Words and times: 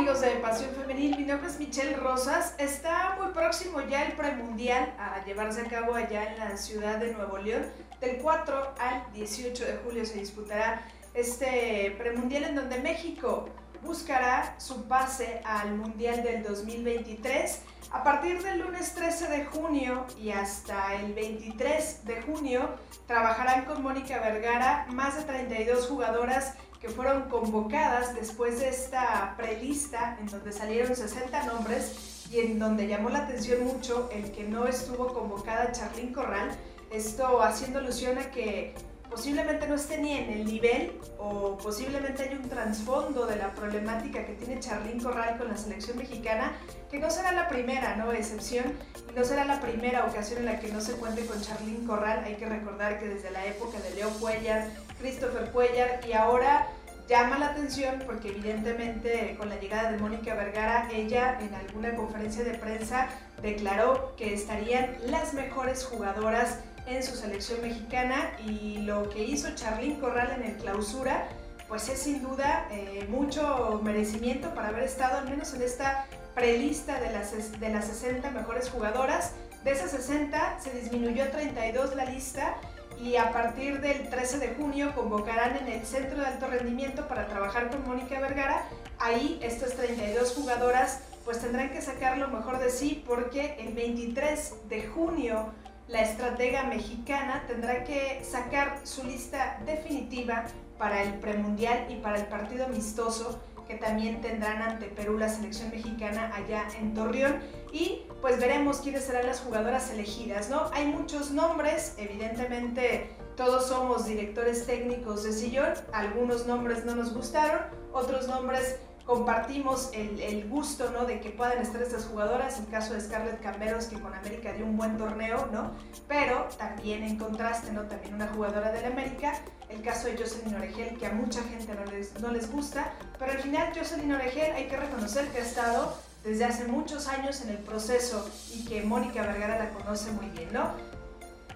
amigos 0.00 0.22
de 0.22 0.30
Pasión 0.36 0.70
Femenil? 0.70 1.14
Mi 1.18 1.24
nombre 1.24 1.50
es 1.50 1.58
Michelle 1.58 1.94
Rosas. 1.94 2.54
Está 2.56 3.18
muy 3.20 3.34
próximo 3.34 3.82
ya 3.82 4.04
el 4.04 4.14
premundial 4.14 4.94
a 4.98 5.22
llevarse 5.26 5.60
a 5.60 5.64
cabo 5.68 5.94
allá 5.94 6.32
en 6.32 6.38
la 6.38 6.56
ciudad 6.56 6.96
de 6.96 7.12
Nuevo 7.12 7.36
León. 7.36 7.66
Del 8.00 8.16
4 8.16 8.74
al 8.78 9.12
18 9.12 9.62
de 9.62 9.76
julio 9.84 10.06
se 10.06 10.20
disputará 10.20 10.80
este 11.12 11.94
premundial 11.98 12.44
en 12.44 12.54
donde 12.54 12.78
México 12.78 13.50
buscará 13.82 14.54
su 14.58 14.84
pase 14.88 15.42
al 15.44 15.74
Mundial 15.76 16.22
del 16.22 16.44
2023. 16.44 17.60
A 17.92 18.02
partir 18.02 18.42
del 18.42 18.60
lunes 18.60 18.94
13 18.94 19.28
de 19.28 19.44
junio 19.44 20.06
y 20.18 20.30
hasta 20.30 20.94
el 20.94 21.12
23 21.12 22.06
de 22.06 22.22
junio 22.22 22.70
trabajarán 23.06 23.66
con 23.66 23.82
Mónica 23.82 24.18
Vergara 24.18 24.86
más 24.88 25.18
de 25.18 25.24
32 25.24 25.88
jugadoras 25.88 26.54
que 26.80 26.88
fueron 26.88 27.28
convocadas 27.28 28.14
después 28.14 28.60
de 28.60 28.70
esta 28.70 29.34
prelista 29.36 30.16
en 30.20 30.26
donde 30.26 30.52
salieron 30.52 30.96
60 30.96 31.44
nombres 31.44 32.26
y 32.30 32.40
en 32.40 32.58
donde 32.58 32.86
llamó 32.88 33.10
la 33.10 33.24
atención 33.24 33.64
mucho 33.64 34.08
el 34.12 34.32
que 34.32 34.44
no 34.44 34.66
estuvo 34.66 35.12
convocada 35.12 35.72
Charlín 35.72 36.12
Corral, 36.12 36.50
esto 36.90 37.42
haciendo 37.42 37.80
alusión 37.80 38.18
a 38.18 38.30
que 38.30 38.74
posiblemente 39.10 39.66
no 39.66 39.74
esté 39.74 39.98
ni 39.98 40.16
en 40.16 40.30
el 40.30 40.44
nivel 40.44 40.92
o 41.18 41.58
posiblemente 41.58 42.22
hay 42.22 42.36
un 42.36 42.48
trasfondo 42.48 43.26
de 43.26 43.36
la 43.36 43.52
problemática 43.52 44.24
que 44.24 44.34
tiene 44.34 44.60
Charlín 44.60 45.00
Corral 45.00 45.36
con 45.36 45.48
la 45.48 45.56
selección 45.56 45.98
mexicana, 45.98 46.52
que 46.90 46.98
no 46.98 47.10
será 47.10 47.32
la 47.32 47.48
primera 47.48 47.96
¿no? 47.96 48.12
excepción 48.12 48.72
y 49.10 49.18
no 49.18 49.24
será 49.24 49.44
la 49.44 49.60
primera 49.60 50.06
ocasión 50.06 50.38
en 50.40 50.46
la 50.46 50.60
que 50.60 50.68
no 50.68 50.80
se 50.80 50.92
cuente 50.92 51.26
con 51.26 51.40
Charlín 51.42 51.86
Corral. 51.86 52.22
Hay 52.24 52.36
que 52.36 52.46
recordar 52.46 53.00
que 53.00 53.08
desde 53.08 53.30
la 53.32 53.44
época 53.44 53.80
de 53.80 53.94
Leo 53.96 54.10
Cuellar, 54.20 54.68
Christopher 55.00 55.50
Cuellar 55.50 56.00
y 56.08 56.12
ahora 56.12 56.68
llama 57.08 57.38
la 57.38 57.48
atención 57.48 58.04
porque 58.06 58.28
evidentemente 58.28 59.34
con 59.36 59.48
la 59.48 59.58
llegada 59.58 59.90
de 59.90 59.98
Mónica 59.98 60.34
Vergara, 60.34 60.88
ella 60.92 61.40
en 61.40 61.52
alguna 61.52 61.96
conferencia 61.96 62.44
de 62.44 62.54
prensa 62.54 63.08
declaró 63.42 64.14
que 64.16 64.32
estarían 64.32 64.96
las 65.06 65.34
mejores 65.34 65.84
jugadoras 65.84 66.60
en 66.86 67.02
su 67.02 67.14
selección 67.16 67.60
mexicana 67.62 68.32
y 68.46 68.78
lo 68.78 69.08
que 69.10 69.22
hizo 69.24 69.54
Charlín 69.54 70.00
Corral 70.00 70.32
en 70.32 70.44
el 70.44 70.56
clausura, 70.56 71.28
pues 71.68 71.88
es 71.88 72.00
sin 72.00 72.22
duda 72.22 72.66
eh, 72.70 73.06
mucho 73.08 73.80
merecimiento 73.82 74.54
para 74.54 74.68
haber 74.68 74.84
estado 74.84 75.18
al 75.18 75.30
menos 75.30 75.54
en 75.54 75.62
esta 75.62 76.06
prelista 76.34 77.00
de 77.00 77.12
las, 77.12 77.60
de 77.60 77.68
las 77.68 77.86
60 77.86 78.30
mejores 78.30 78.70
jugadoras. 78.70 79.32
De 79.64 79.72
esas 79.72 79.90
60 79.90 80.58
se 80.60 80.70
disminuyó 80.72 81.24
a 81.24 81.30
32 81.30 81.94
la 81.94 82.06
lista 82.06 82.56
y 82.98 83.16
a 83.16 83.32
partir 83.32 83.80
del 83.80 84.08
13 84.08 84.38
de 84.38 84.54
junio 84.54 84.92
convocarán 84.94 85.56
en 85.56 85.68
el 85.68 85.86
Centro 85.86 86.20
de 86.20 86.26
Alto 86.26 86.46
Rendimiento 86.48 87.08
para 87.08 87.26
trabajar 87.26 87.70
con 87.70 87.86
Mónica 87.86 88.20
Vergara. 88.20 88.64
Ahí 88.98 89.38
estas 89.42 89.74
32 89.74 90.34
jugadoras 90.34 91.00
pues 91.24 91.38
tendrán 91.38 91.70
que 91.70 91.80
sacar 91.80 92.18
lo 92.18 92.28
mejor 92.28 92.58
de 92.58 92.70
sí 92.70 93.02
porque 93.06 93.56
el 93.58 93.74
23 93.74 94.68
de 94.68 94.86
junio 94.88 95.52
la 95.90 96.02
estratega 96.02 96.64
mexicana 96.64 97.44
tendrá 97.48 97.84
que 97.84 98.22
sacar 98.24 98.80
su 98.84 99.04
lista 99.04 99.60
definitiva 99.66 100.44
para 100.78 101.02
el 101.02 101.14
premundial 101.14 101.86
y 101.90 101.96
para 101.96 102.18
el 102.18 102.26
partido 102.26 102.66
amistoso 102.66 103.40
que 103.66 103.74
también 103.74 104.20
tendrán 104.20 104.62
ante 104.62 104.86
Perú 104.86 105.18
la 105.18 105.28
selección 105.28 105.70
mexicana 105.70 106.32
allá 106.34 106.66
en 106.78 106.94
Torreón 106.94 107.38
y 107.72 108.02
pues 108.20 108.40
veremos 108.40 108.78
quiénes 108.78 109.04
serán 109.04 109.26
las 109.26 109.40
jugadoras 109.40 109.90
elegidas, 109.92 110.48
¿no? 110.48 110.70
Hay 110.72 110.86
muchos 110.86 111.30
nombres, 111.30 111.94
evidentemente 111.98 113.10
todos 113.36 113.68
somos 113.68 114.06
directores 114.06 114.66
técnicos 114.66 115.24
de 115.24 115.32
sillón, 115.32 115.72
algunos 115.92 116.46
nombres 116.46 116.84
no 116.84 116.96
nos 116.96 117.14
gustaron, 117.14 117.62
otros 117.92 118.26
nombres 118.26 118.80
compartimos 119.10 119.90
el, 119.92 120.48
gusto 120.48 120.88
¿no? 120.92 121.04
de 121.04 121.18
que 121.18 121.30
puedan 121.30 121.58
estar 121.58 121.82
estas 121.82 122.04
jugadoras, 122.04 122.60
el 122.60 122.68
caso 122.68 122.94
de 122.94 123.00
Scarlett 123.00 123.40
Camberos 123.40 123.86
que 123.86 123.98
con 123.98 124.14
América 124.14 124.52
dio 124.52 124.64
un 124.64 124.76
buen 124.76 124.96
torneo, 124.96 125.48
¿no? 125.52 125.72
pero 126.06 126.46
también 126.56 127.02
en 127.02 127.18
contraste, 127.18 127.72
¿no? 127.72 127.82
también 127.82 128.14
una 128.14 128.28
jugadora 128.28 128.70
del 128.70 128.84
América, 128.84 129.32
el 129.68 129.82
caso 129.82 130.06
de 130.06 130.16
Jocelyn 130.16 130.54
Oregel 130.54 130.96
que 130.96 131.06
a 131.06 131.10
mucha 131.10 131.42
gente 131.42 131.74
no 131.74 131.90
les, 131.90 132.20
no 132.20 132.30
les 132.30 132.52
gusta, 132.52 132.92
pero 133.18 133.32
al 133.32 133.38
final 133.38 133.72
Jocelyn 133.76 134.12
Oregel 134.12 134.52
hay 134.52 134.68
que 134.68 134.76
reconocer 134.76 135.26
que 135.30 135.38
ha 135.38 135.42
estado 135.42 135.92
desde 136.22 136.44
hace 136.44 136.68
muchos 136.68 137.08
años 137.08 137.40
en 137.40 137.48
el 137.48 137.58
proceso 137.58 138.30
y 138.54 138.64
que 138.64 138.82
Mónica 138.82 139.22
Vergara 139.22 139.58
la 139.58 139.70
conoce 139.70 140.12
muy 140.12 140.26
bien, 140.26 140.52
¿no? 140.52 140.70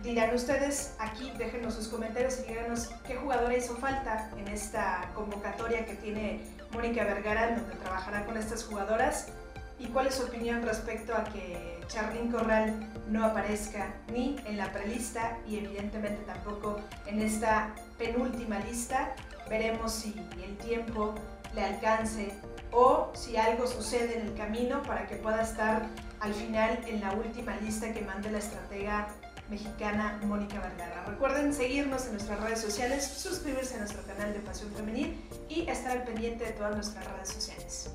Dirán 0.05 0.35
ustedes 0.35 0.95
aquí, 0.99 1.33
déjenos 1.39 1.75
sus 1.75 1.89
comentarios 1.89 2.39
y 2.41 2.49
díganos 2.49 2.91
qué 3.07 3.17
jugadora 3.17 3.57
hizo 3.57 3.75
falta 3.77 4.31
en 4.37 4.49
esta 4.49 5.11
convocatoria 5.15 5.87
que 5.87 5.95
tiene 5.95 6.43
Mónica 6.73 7.05
Vergara, 7.05 7.57
donde 7.57 7.75
trabajará 7.77 8.27
con 8.27 8.37
estas 8.37 8.65
jugadoras. 8.65 9.29
¿Y 9.79 9.87
cuál 9.87 10.07
es 10.07 10.17
su 10.17 10.25
opinión 10.25 10.63
respecto 10.63 11.15
a 11.15 11.25
que 11.25 11.81
Charlín 11.89 12.31
Corral 12.31 12.75
no 13.09 13.25
aparezca 13.25 13.95
ni 14.13 14.37
en 14.45 14.59
la 14.59 14.73
prelista 14.73 15.39
y 15.49 15.57
evidentemente 15.57 16.23
tampoco 16.25 16.81
en 17.07 17.21
esta 17.21 17.75
penúltima 17.99 18.59
lista? 18.61 19.15
Veremos 19.49 19.93
si 19.93 20.15
el 20.43 20.57
tiempo 20.59 21.15
le 21.55 21.65
alcance 21.65 22.33
o 22.71 23.11
si 23.15 23.37
algo 23.37 23.67
sucede 23.67 24.21
en 24.21 24.29
el 24.29 24.35
camino 24.35 24.83
para 24.83 25.07
que 25.07 25.17
pueda 25.17 25.43
estar 25.43 25.87
al 26.21 26.35
final 26.35 26.79
en 26.87 27.01
la 27.01 27.13
última 27.13 27.57
lista 27.57 27.93
que 27.93 28.01
mande 28.03 28.31
la 28.31 28.39
estratega 28.39 29.09
mexicana 29.49 30.21
Mónica 30.25 30.61
Vergara. 30.61 31.05
Recuerden 31.07 31.53
seguirnos 31.53 32.07
en 32.07 32.13
nuestras 32.13 32.41
redes 32.41 32.61
sociales, 32.61 33.05
suscribirse 33.05 33.77
a 33.77 33.79
nuestro 33.79 34.03
canal 34.03 34.33
de 34.33 34.41
Pasión 34.41 34.71
Femenil 34.73 35.17
y 35.49 35.69
estar 35.69 35.93
al 35.93 36.05
pendiente 36.05 36.45
de 36.45 36.53
todas 36.53 36.75
nuestras 36.75 37.07
redes 37.13 37.29
sociales. 37.29 37.91